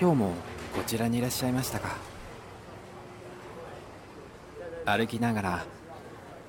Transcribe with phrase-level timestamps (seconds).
[0.00, 0.32] 今日も
[0.74, 1.96] こちらにいらっしゃいましたか？
[4.84, 5.64] 歩きながら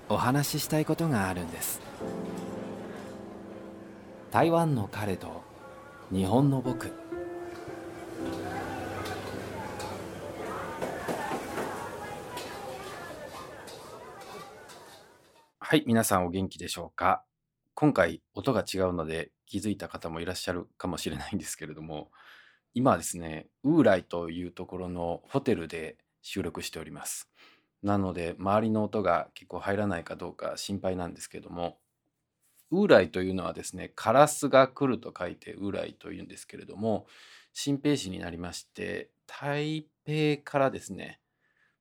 [0.10, 1.80] お話ししたいことがあるんです。
[4.32, 5.44] 台湾の彼と
[6.12, 6.92] 日本の僕。
[15.60, 17.24] はい皆さんお元気でしょうか？
[17.74, 22.10] 今回音が違うので気づいた方もいらっしゃるかもしれないんですけれども
[22.76, 27.30] 今はですねウーライというところのホテルで収録しております。
[27.82, 31.78] なので周りの音が結構入らないかどうか心配なんですけども
[32.72, 37.06] ウーライというのはですねカラスが来ると書いてウーライというんですけれども
[37.54, 41.22] 新兵市になりまして台北からですね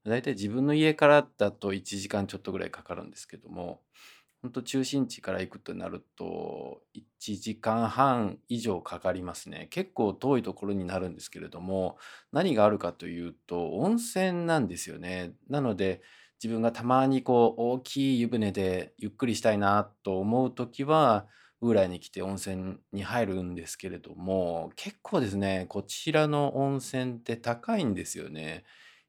[0.04, 3.80] 大体自分の家からだと1時間ちょっとぐらいかかるんですけども
[4.44, 9.68] 本当中心地から行くとなると1時間半以上かかりますね。
[9.70, 11.96] 結構遠いところになるんですけれども
[12.30, 15.32] 何があるかというと温泉なんですよね。
[15.48, 16.02] なので
[16.42, 21.26] 自分がたまにこう大きい湯船でゆっくりしたいなと思う時は
[21.62, 28.64] ウーライに来て温泉に入るんですけれども結構ですねこちらの温泉って高いんですよね。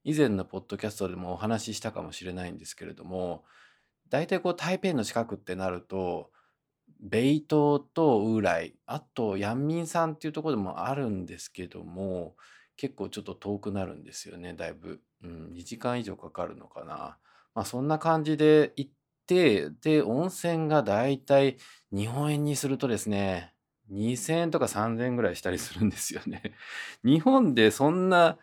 [0.06, 3.44] 以前のポッドキャストでもお話ししたかもしれないんですけれども
[4.10, 6.32] 大体こう台北の近くってなると
[7.02, 7.46] 米東
[7.94, 12.36] とウーライあとヤンミンさんっていうところでもあるんですけども
[12.78, 17.18] 結構ちょっと遠くなるんですよねだいぶ、うん、2時間以上かかるのかな。
[17.54, 18.92] まあそんな感じで行っ
[19.28, 21.58] てで温泉が大体
[21.92, 23.54] 日本円にするとですね
[23.92, 26.54] 2000円とか3000円ぐらいしたりするんですよね。
[27.04, 28.38] 日本でそんな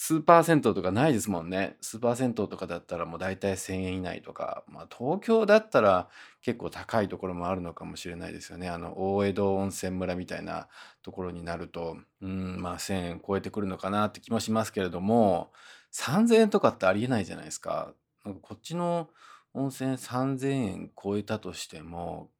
[0.00, 1.76] スーパー銭湯とかないですもんね。
[1.80, 6.08] スーパー銭湯とかだったらもう大体1000円以内とか、まあ東京だったら
[6.40, 8.68] 結構高いところもあるのかもしれないですよね。
[8.68, 10.68] あの大江戸温泉村みたいな
[11.02, 15.50] ところになると、うん、まあ1000円超えてくるのかなって気もしますけれども、
[15.92, 17.92] 3000円とかってありえないじゃないですか。
[18.24, 19.10] なんかこっちの
[19.52, 22.30] 温泉3000円超えたとしても、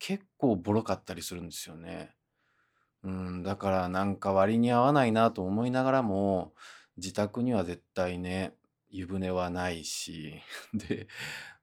[0.00, 2.16] 結構ボロかったりするんですよね。
[3.04, 6.52] うん、だからなんか割に合わないなと思いながらも、
[7.00, 8.54] 自宅には絶対ね、
[8.90, 10.40] 湯船はないし、
[10.74, 11.08] で、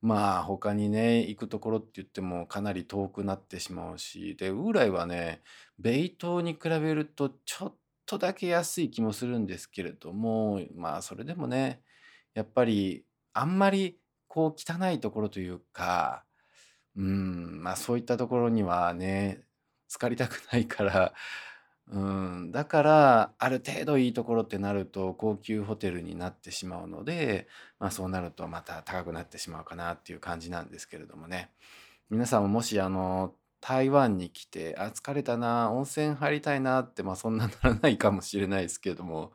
[0.02, 5.42] まあ他にね、行くところって言ってもかなり遠くなってしまうし、で、ウーライはね、
[5.80, 7.75] 米東に比べるとちょっ
[8.06, 11.81] とだけ安い気もするんですけれども、まあそれでもね、
[12.34, 16.24] やっぱりあんまりこう汚いところというか、
[16.96, 19.44] うん、まあそういったところにはね、
[19.90, 21.14] 浸かりたくないから、
[21.90, 27.48] うん、だからある程度いいところってなると高級ホテルになってしまうので、
[27.80, 31.50] まあ、そうなるとまた高くなってしまうかなっていう感じなんですけれどもね。
[32.09, 39.34] 皆さんももしあの台湾に来て「あ疲れたな温泉入りたいな」ってまあそんな ならないかもしれないですけれども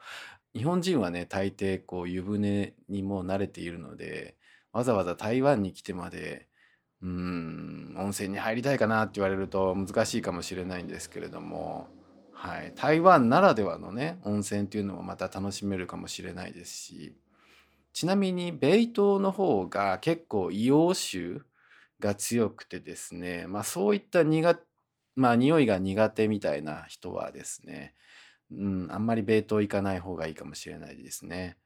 [0.54, 4.36] 日本人はね大抵こう湯船にも慣れているので
[4.72, 6.48] わざわざ台湾に来てまで
[7.02, 11.88] うん温泉に入りたいかなって言われると難しいかもしれないんですけれども、
[12.42, 17.14] はい、台湾ならではのね温泉っていうのもまた楽しめるかもしれないですし
[17.92, 21.42] ちなみに米東の方が結構硫黄臭
[22.00, 24.60] が強くてですねまあそういった苦
[25.14, 27.94] まあ匂いが苦手みたいな人はですね、
[28.50, 31.58] うん、あんまり米東行かない方がいいかもしれないですね。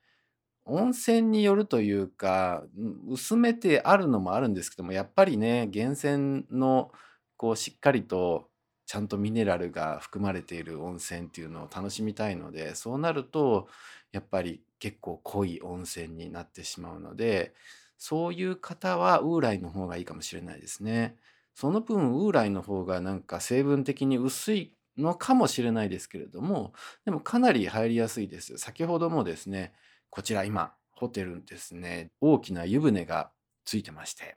[0.67, 2.65] 温泉によるというか、
[3.09, 6.91] 薄めてあるのもあるんですけども、やっぱりね、源泉の
[7.37, 8.51] こうしっかりと
[8.87, 13.69] ちゃんとミネラルが含まれている温泉っていうのを楽しみたいので、そうなると
[14.13, 17.55] やっぱり結構濃い温泉になってしまうので、
[17.99, 21.17] そういう方はウーライの方がいいかもしれないですね。
[21.55, 26.73] その分ウーライの方がなんか成分的に薄いのかもしれないですけれども、
[27.05, 28.59] でもかなり入りやすいです。
[28.59, 29.73] 先ほどもですね、
[30.11, 33.31] こちら今、ホテルですね、大きな湯船が
[33.65, 34.37] ついてまして、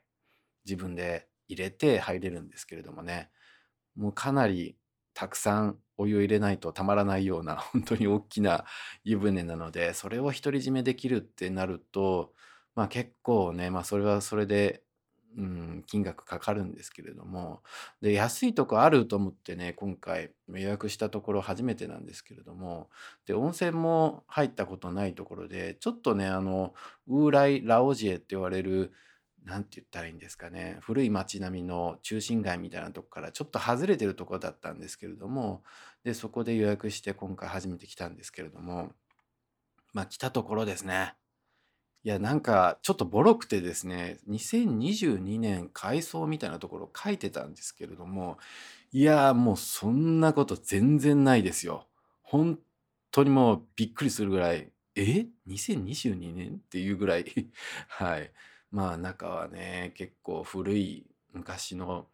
[0.64, 3.30] 自分で入れて入れるんですけれどもね、
[3.96, 4.76] もうかなり
[5.14, 8.64] たくさんお湯を入れないとたまらないような 本当に大きな
[9.04, 12.34] 湯船なので、それを独り占めできるってなると、
[12.74, 14.82] まあ結構ね、まあそれはそれで
[15.36, 17.62] うん、金額かかるんですけれども、
[18.00, 22.90] で、安いとこあると思ってね、今回予約したところ初めてなんですけれども、
[23.26, 26.74] で、温泉も入ったことないところで、ちょっとね、あの、
[27.06, 28.92] ウーライ・ラオジエって言われる、
[29.44, 35.62] なんて言ったらいいんですかね、古い街並みの中心街みたいなとこからちょっと外れてるとこだったんですけれども、
[36.04, 38.92] で、そこで予約して今回初めて来たんですけれども、
[39.92, 41.14] まあ来たところですね。
[42.02, 48.38] いや、なんかちょっとボロくてですね、2022年改装みたいなところ書いてたんですけれども、
[48.92, 51.86] いや、もうそんなこと全然ないですよ。
[52.22, 52.58] 本
[53.10, 57.24] 当にもうびっくりするぐらい、え ?2022 年っていうぐらい
[57.88, 58.32] はい。
[58.70, 62.06] まあ中はね、結構古い昔の、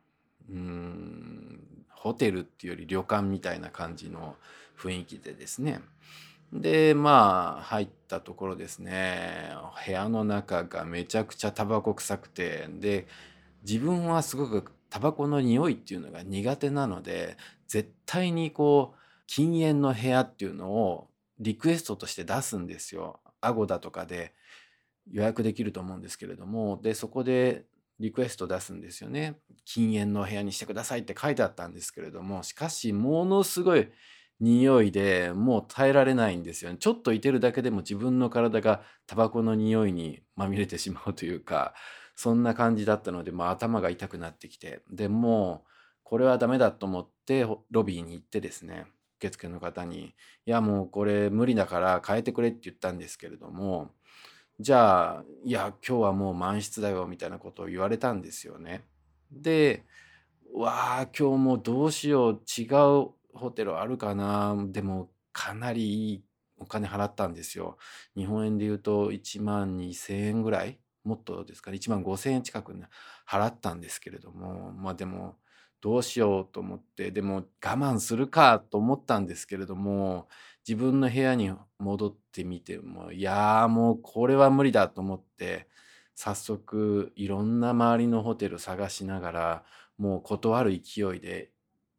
[0.51, 1.61] うん、
[1.91, 4.37] ホテルっていうより旅館みたいな感じの
[4.79, 5.81] 雰囲気でですね。
[6.53, 9.51] で、まあ入ったところですね、
[9.85, 13.07] 部屋の中がめちゃくちゃタバコ臭くて、で、
[13.67, 17.37] 自分はすごくタバコの匂いっていうのが苦手なので、
[17.67, 21.09] 絶対にこう禁煙の部屋っていうのを
[21.41, 23.21] リクエストとして出すんですよ。
[23.41, 24.33] アゴダとかで
[25.11, 27.65] 予約できると思うんですけれども、で、そこで
[27.99, 29.39] リクエスト出すんですよね。
[29.65, 33.89] 禁煙の部屋にしてくださいって書いてあったんですけれども、しかしものすごい
[34.41, 36.77] 匂いでもう耐えられないんですよね。
[36.79, 41.75] ちょっといてるだけでも自分の体がタバコの匂いにまみれてしまうというか、
[42.15, 45.71] そんな感じだったので、まあ、頭が痛くなってきて、でもう
[46.03, 48.87] これはダメだと思ってロビーに行ってですね、
[49.19, 50.15] 受付の方に、
[50.45, 53.91] いやもうこれ無理だから変えてくれって言ったんですけれども、
[54.59, 58.85] じゃあ、いや、今日はもう満室だよみたいなことを言われたんですよね。
[59.31, 59.85] で、
[60.55, 64.57] わあ、今日もどうしよう、違うホテルあるかな？
[64.69, 66.25] でも、かなりいい
[66.57, 67.77] お金払ったんですよ。
[68.17, 70.79] 日本円で言うと1万2,000円ぐらい？
[71.05, 72.75] もっとですかね、1万5,000円近く、
[73.29, 75.37] 払ったんですけれども、まあでも、
[75.83, 80.29] どうしようと思って、でも我慢するかと思ったんですけれども、
[80.67, 85.69] 自分の部屋に戻ってみても、いやーもうこれは無理だと思って、
[86.15, 89.65] 早速いろんな周りのホテル探しながら、
[89.99, 91.51] もう断る勢いで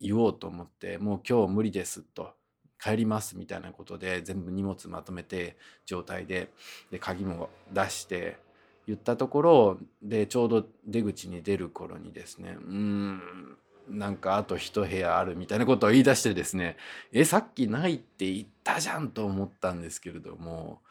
[0.02, 2.36] 言おうと思って、もう今日無理ですと。
[2.80, 6.52] 帰りますみたいなことで全部荷物まとめて状態で
[6.92, 8.38] で鍵も出して
[8.86, 13.58] 言ったところでちょうど出口に出る頃にですねうん
[13.90, 16.78] なんかあと一部屋あるみたいなことを言い出してですね
[17.12, 20.82] えさっきないって言ったじゃんと思ったんですけれども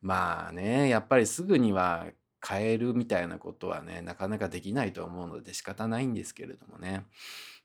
[0.00, 2.06] まあねやっぱりすぐには
[2.46, 7.04] 変えるみたいなことはねなかなかできないと思うので仕方ないんですけれどもね。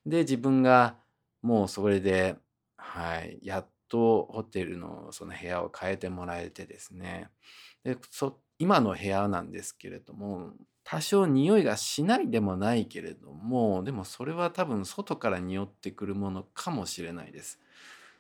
[0.06, 0.96] で自分が
[1.42, 2.38] もうそれで
[2.78, 7.30] はいやっとホテルのその部屋を変えてもらえてですね。
[7.84, 7.98] で
[8.58, 10.52] 今の部屋なんですけれども
[10.92, 17.60] 多少匂いがしないでもないけれどもでもそれは多分外から匂ってくるものかもしれないです。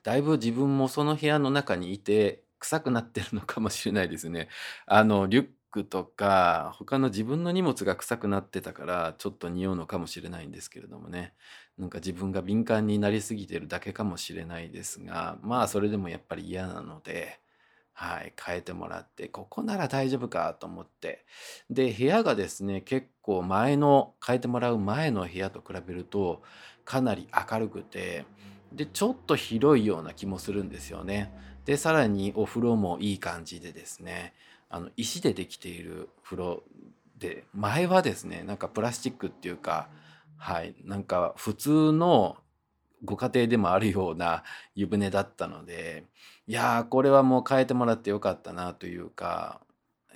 [0.03, 4.49] だいぶ自分もその部屋の中にいて臭くなってるのかもしれないですね。
[4.85, 11.33] あのリュックとか他の自分の荷物が臭くなってたからちょっと匂うのかもしれないんですけれどもね
[11.79, 17.39] なんか自分が敏感になりすぎてるだけかもしれないですがまあそれでもやっぱり嫌なので
[18.01, 21.25] はい、変えてもらって、ここなら大丈夫かと思って。
[21.69, 26.41] で、部屋がですね、結構前の、変えてもらう前の部屋と比べると、
[26.85, 28.23] かなり明るくて、
[28.71, 31.33] で、ちょっと広いような気もするんですよね。
[31.65, 34.33] で、さらにお風呂もいい感じでですね、
[34.69, 36.63] あの、石でできている風呂
[37.17, 39.89] で、前はですね、なんかプラスチックっていうか、
[40.37, 42.37] はい、なんか普通の
[43.03, 44.43] ご家庭でもあるような
[44.75, 46.05] 湯船だったので、
[46.47, 49.61] いやー、これはもう変えてもらってよかったなというか、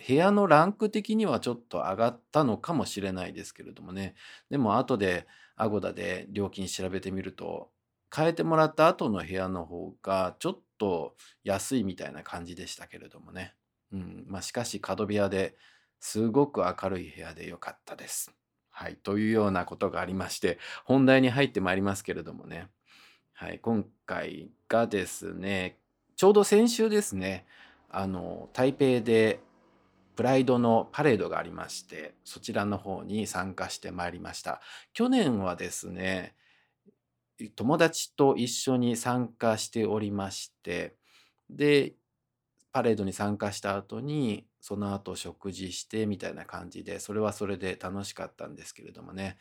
[0.08, 4.16] 部屋のランク的にはちょっと上がったのかもしれないですけれどもね。
[4.50, 7.70] でも後でアゴダで料金調べてみると、
[8.16, 13.56] 変えてもらった後の部屋の方がちょっと安いみたいな感じでしたけれどもね。
[13.92, 14.26] うん。
[14.28, 15.56] まあしかし角部屋で
[16.00, 18.43] すごく明るい部屋でよかったです。
[18.76, 18.96] はい。
[18.96, 22.70] というようなことがありまして、本題に入ってまいりますけれどもね。
[23.32, 23.60] はい。
[23.60, 25.78] 今回がですね、
[26.16, 27.46] ちょうど先週ですね、
[27.90, 29.40] あの、台北で
[30.16, 34.60] プライドのパレードがありまして、そちらの方に参加してまいりました。
[34.94, 36.36] 去年はですね、
[37.56, 40.96] 友達と一緒に参加しておりまして、
[41.48, 41.94] で、
[42.74, 49.38] パレードに参加した後に、その後食事してみたいな感じで、それはそれで楽しかったんですけれどもね。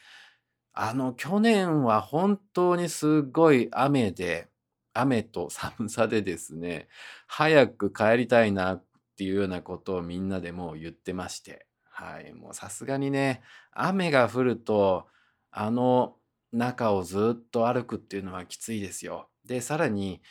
[0.73, 4.49] あの、去年は本当にすごい雨で、
[4.95, 6.89] 雨と寒さでですね、
[7.27, 8.85] 早く帰りたいなっ
[9.17, 15.07] ていうようなことをみんなでもう言ってまして、はい、もうさすがにね、雨が降ると、
[15.51, 16.17] あの
[16.53, 19.29] 中をずっと歩くっていうのはきついですよ。
[19.45, 20.23] で、さらに、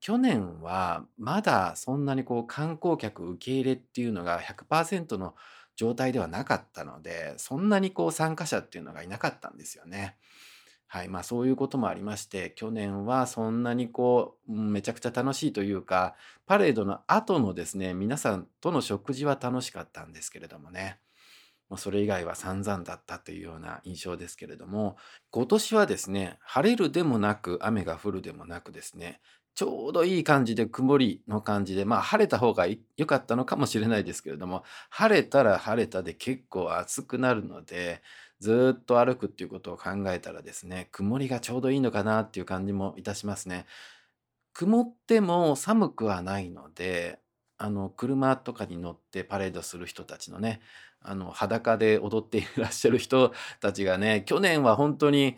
[0.00, 5.34] 去年はまだそんなにこう観光客受け入れっていうのが100%の
[5.76, 10.16] 状態ではなかったので、そんなにこう参加者っていうのがいなかったんですよね。
[10.86, 16.16] はい、まあそういうこともありまして、去年はそんなにこう、めちゃくちゃ楽しいというか、
[16.46, 20.98] パレードの後のですね、皆さんとの食事は楽しかったんですけれどもね。
[21.76, 24.96] それ以外は散々だったというような印象ですけれども、
[25.30, 29.20] 今年はですね、晴れるでもなく雨が降るでもなくですね、
[29.54, 32.66] ちょうどいい感じで曇りの感じで、まあ、晴れた方が
[32.96, 38.02] 良かったのかもしれないですけれども、晴れたら晴れたで結構暑くなるので、
[38.38, 43.66] ずっと歩くっていうことを考えたらですね、曇りがちょうどいいのかなっていう感じもいたしますね。
[44.54, 47.20] 曇っても寒くはないので、
[47.58, 50.60] あの、車とかに乗ってパレードする人たちのね、
[51.02, 55.36] あの、裸で踊っていらっしゃる人たちがね、去年は本当に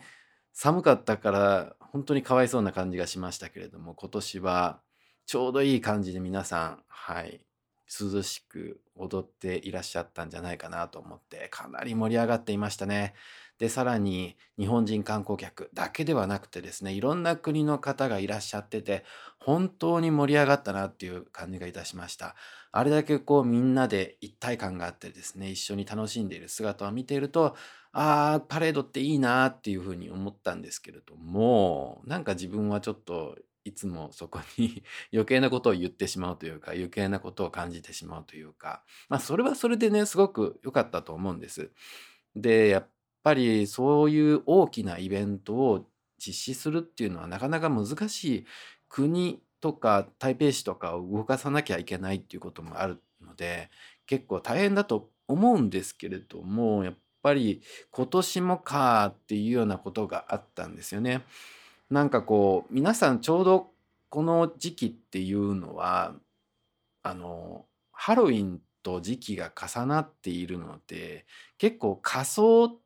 [0.53, 4.79] 寒かったから、本当にかわいそうな感じがしましたけれども、今年は
[5.25, 7.41] ちょうどいい感じで皆さん、はい、
[7.87, 13.13] 涼しく踊っていらっしゃったんじゃないかなと思って、かなり盛り上がっていましたね。
[13.59, 19.03] で、さらに日本人観光客だけではなくてですね、いろんな国の方がいらっしゃってて、
[19.39, 22.35] 本当に盛り上がったなっていう感じがいたしました。
[22.71, 27.55] あれだけこうみんなで一体感があってですね、一緒に楽しんでいる姿を見ていると、
[27.93, 34.83] ああ、パレードっていいなっていうふうに思ったんですけれども、なんか自分はちょっといつもそこに
[35.13, 41.71] 余計なことを言ってしまうというか、余計なことを感じてしまうというか、まあそれはそれでね、すごく良かったと思うんです。
[42.35, 42.89] で、やっ
[43.23, 48.45] ぱりそういう大きなイベントを実施するっていうのはなかなか難しい
[48.89, 53.69] 国とか台北市とかを動かさなきゃいけないっていうこともあるので
[54.05, 57.61] 結構大変だと思うんですけれどもやっぱり
[57.91, 61.23] 今年もかっていうようなことがあったんですよね。
[61.89, 63.71] なんかこう皆さんちょうど
[64.09, 66.13] この時期っていうのは
[67.01, 71.25] あのハロウィンと時期が重なっているので
[71.57, 72.77] 結構仮装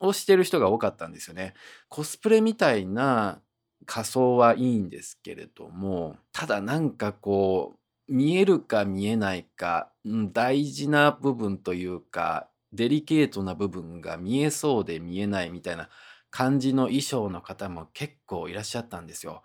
[0.00, 1.54] をしてる人が多かったんですよね。
[1.88, 3.40] コスプレみたいな
[3.86, 7.76] 仮装はいいんですけれどもただなんかこ
[8.08, 15.88] う見えるか見えないか、うん、大事な部分というかデリケートな部分が見えそうで見えないみたいな
[16.30, 19.42] 感じの衣装の方も結構いらっしゃったんですよ。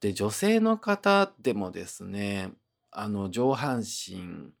[0.00, 2.52] で女性の方でもですね
[2.90, 4.52] あの上半身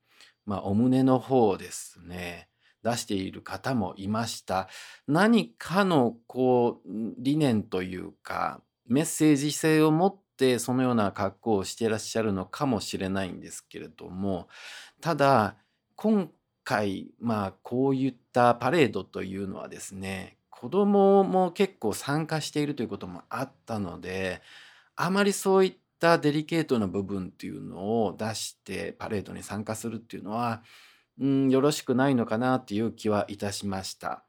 [0.46, 2.48] まあお胸の方ですね
[2.82, 4.68] 出している方もいました。
[5.06, 14.48] 何かのこう理念というかメッセージ性を持ってそのような格好をしていらっしゃるのかもしれないんですけれども
[15.00, 15.56] ただ
[15.96, 16.30] 今
[16.66, 24.42] 回まあこういったパレードというのはですね子供も結構参加しているということもあったので
[24.96, 30.62] あまりそういったデリケートな部分っていうのを出してパレードに参加するっていうのは
[31.18, 34.24] うん、よろしくないのかなっていう気はいたしました。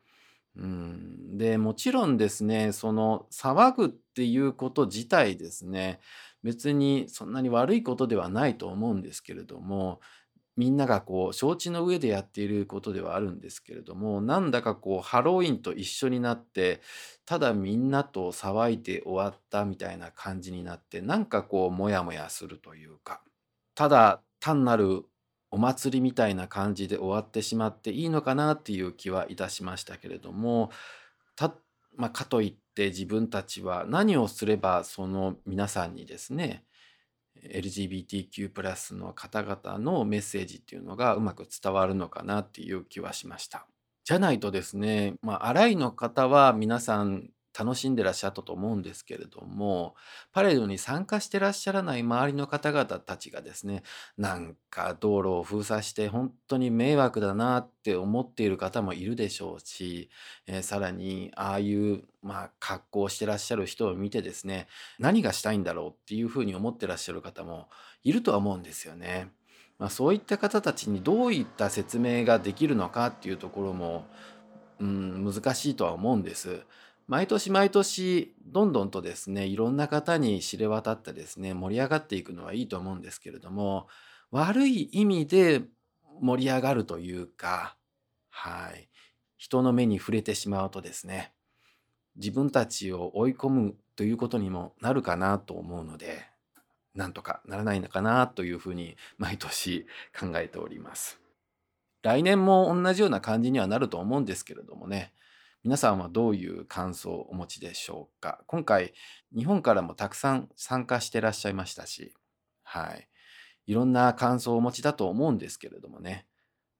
[0.56, 6.00] うん、で、もちろんですね、その騒ぐっていうこと自体ですね、
[6.44, 10.00] 別にそんなに悪いことではないと思うんですけれども、
[10.58, 16.82] みんながこう承知の上でやっていることではあるんですけれども、なんだかこうハロウィンと一緒になって、
[17.26, 23.22] ただみんなと騒いで終わったみたいな感じになって、なんかこうモヤモヤするというか、
[23.76, 25.06] ただ単なる
[25.50, 30.72] お祭りみたいな感じで終わってしまっていいのかなっていう気はいたしましたけれども
[31.36, 31.54] た、
[31.96, 36.64] まあ、かといって自分たちは何をすればその皆さんにですね
[37.54, 43.68] LGBTQ+ の方々のメッセージっていうのがうまく伝わるのかなっていう気はしました。
[44.04, 49.96] じゃないとですね、まあ、洗いの方は皆さん楽しんでらっしゃったと思うんですけれども
[50.32, 53.84] パレードに参加してらっしゃらない周りの方々たちがですね
[54.18, 60.10] なんか道路を封鎖して本当に迷惑だなって思っている方もいるでしょうし、
[60.46, 64.68] えー、さらにああいう、まあ、格好をしてらっしゃる人を見てですね
[65.00, 67.70] 何がしたいんだろうっていうふうに思ってらっしゃる方も
[68.04, 69.32] いるとは思うんですよね。
[69.80, 74.08] まあ、そういった方たちにどういった説明ができるのかっていうところも、
[74.80, 76.64] うん、難しいとは思うんです。
[77.08, 83.88] 毎年毎年どんどんとですねいろんな方に知れ渡ってですね盛り上がっていくのはいいと思うんですけれども
[84.32, 85.62] 悪い意味で
[86.22, 87.78] 盛り上がるというか
[88.30, 88.90] はい
[89.38, 91.32] 人の目に触れてしまうとですね
[92.18, 96.26] 自分たちを追い込むということにもなるかなと思うので
[96.94, 99.86] なんとかならないのかなというふうに毎年
[100.20, 101.22] 考えております。
[102.02, 105.14] 来年も同じような感じにはなると思うんですけれどもね
[105.64, 108.42] 皆さんはどういう感想をお持ちでしょうか？
[108.46, 108.94] 今回
[109.36, 112.14] 日本からもたくさん参加してらっしゃいましたし
[112.64, 113.08] はい。
[113.66, 116.26] いろんな感想をお持ちだと思うんですけれどもね。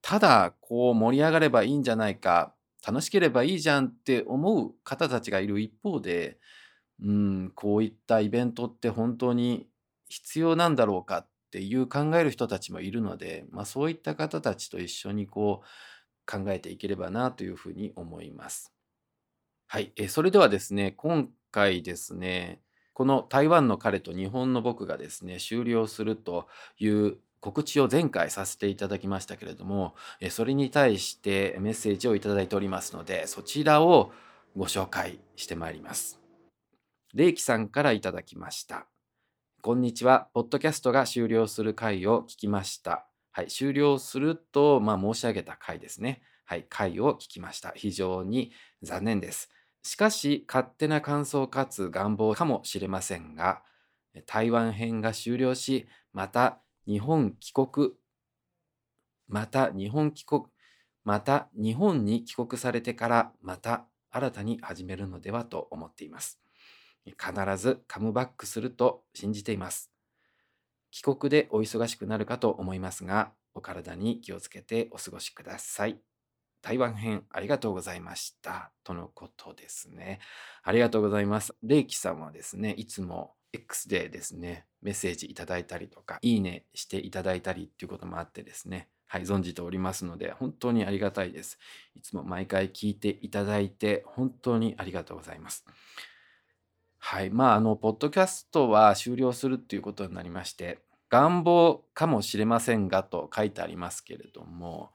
[0.02, 2.54] ただこう盛り上がればいいんじゃないか
[2.86, 6.38] 楽しければいいじゃんって思う方たちがいる一方で
[7.04, 9.68] うんこういったイベントって本当に
[10.08, 15.68] 必要なんだろうかっていう考える人たちもいるので、まあ、そういった方たちと一緒にこう
[16.30, 18.74] 考えていければなというふうに思います。
[19.68, 22.62] はい、えそれではですね、今回ですね、
[22.98, 26.48] この台湾の彼と日本の僕がですね終了すると
[26.80, 29.94] いう告知を前回させていただきましたけれども
[30.32, 34.12] それに対してメッセージをいただいておりますのでそちらを
[34.56, 36.20] ご紹介してまいります。
[37.14, 38.88] レイキさんからいただきました。
[39.62, 40.30] こんにちは。
[40.34, 43.07] ポッドキャストが終了する回を聞きました。
[43.38, 46.24] はい、終了すると、まあ、申し上げた回ですね。
[46.44, 47.72] はい、回を聞きました。
[47.76, 48.52] 非常に
[48.82, 49.52] 残念です。
[49.84, 53.62] しかし、勝手な感想かつ願望かもしれませんが、
[54.26, 57.92] 台湾編が終了し、また日本帰国、
[59.28, 60.46] また日本帰国、
[61.04, 66.42] また日本に帰国されてからまた新たに始めるのではと思っています。
[67.06, 67.22] 必
[67.56, 69.97] ずカムバックすると信じています。
[70.98, 76.00] 帰国でお忙しくなるかと思いますが、お体に気をつけてお過ごしください。
[76.64, 78.72] 台湾編ありがとうございました。
[78.84, 80.20] とのことですね。
[80.64, 81.54] ありがとうございます。
[81.62, 91.60] レイキさんはですね、いつも X でですね、メッセージいただいたりとか、いいねしていただいたりっていうこともあってですね、はい、存じておりますので、本当にありがたいです。
[91.94, 95.64] いつも毎回聞いていただいて、本当にありがとうございます。
[96.98, 104.92] はい、まあ、あの、ポッドキャストは終了するっていうことになりまして、願望かもしれませんがと書いてありますけれども、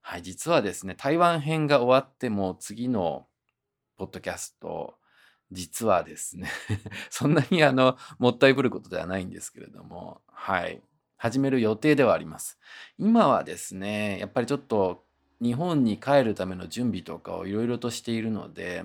[0.00, 3.26] はい、実はですね、台湾編が終わっても次の
[3.96, 4.94] ポッドキャスト、
[5.50, 6.48] 実はですね
[7.10, 10.82] そんなにあの、もったいぶることではないんですけれども、はい、
[11.16, 12.58] 始める予定ではあります。
[12.98, 15.04] 今はですね、やっぱりちょっと
[15.40, 18.84] 日本に帰るための準備とかをいろいろとしているので、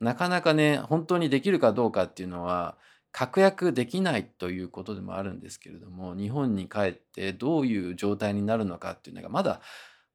[0.00, 2.76] なかなかね、本当にできるかどうかっていうのは、
[3.14, 9.60] 確約できないということでもあるんですけれども、日本に帰ってどういう状態になるのかっていうのがまだ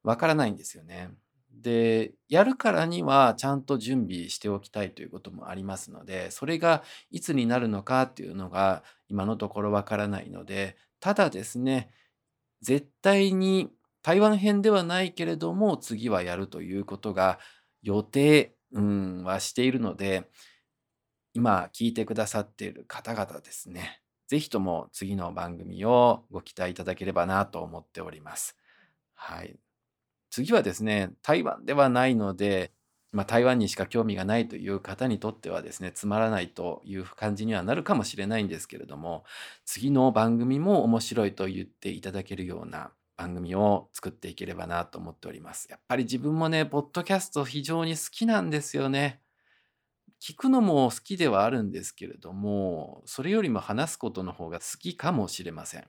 [0.02, 1.08] わからないんですよね。
[1.50, 11.90] で、やるからにはちゃんと準備しておきたいということもありますので、それがいつになるのかっていうのが今のところわからないので、ただですね、
[12.60, 13.70] 絶対に
[14.02, 17.38] 台湾編ではないけれども、次はやるということが
[17.82, 20.28] 予定、うん、はしているので、
[21.34, 28.56] 今聞いてくださっている方々ですね、ぜひとも次の番組をご期待いただければなと思っております。
[29.14, 29.58] はい。
[30.30, 32.72] 次はですね、台湾ではないので、
[33.12, 39.24] まあ、台湾にしか興味がないという方にとってはですね、つまらないという感じにはなるかもしれないんですけれども、
[39.64, 45.66] 次の番組も面白いと言っていただけるような番組を作っていければなと思っております。
[45.70, 49.20] やっぱり自分もね、ポッドキャスト非常に好きなんですよね。
[50.20, 55.86] 聞くのも好きではあるんですけれども、それよりも話すことの方が好きかもしれません。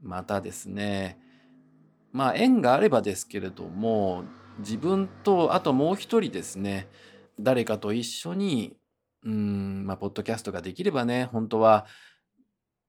[0.00, 1.18] またですね、
[2.12, 4.24] まあ縁があればですけれども
[4.58, 6.88] 自分とあともう一人ですね
[7.40, 8.76] 誰かと一緒に
[9.24, 11.86] うんまあポッドキャストができればね本当は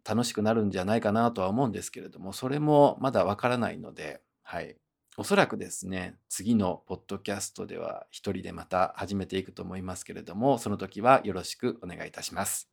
[0.06, 4.76] 楽しくなるんじゃないかなとは思うんですけれどもそれもまだわからないのではい
[5.16, 12.70] おそらくですね次のポッドキャストでは一人でまた始めていくと思いますけれどもその時はよろしくお願いいたします。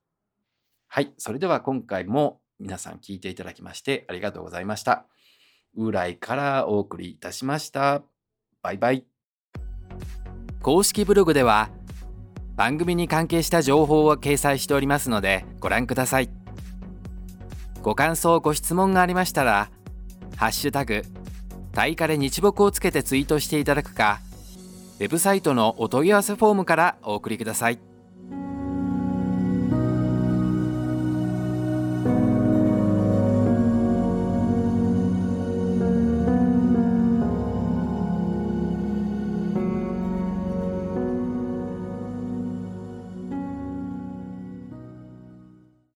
[0.89, 5.05] はいそれでは今回も皆さん聞いていただきましてありがとうございました。
[5.77, 8.03] うらいからお送りいたしました。
[8.63, 9.05] バイバイ。
[10.63, 11.71] 公式ブログでは
[12.57, 16.31] 番組に関係した情報を掲載しておりますのでご覧ください。
[17.83, 19.71] ご感想ご質問がありましたら
[20.37, 21.03] 「ハッシュタグ
[21.73, 24.21] タイカレ日木」をつけてツイートしていただくか
[24.99, 27.90] ウェブサイトのお問い合わせフォームからお送りください。